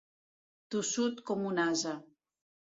[0.77, 1.97] Tossut com un ase.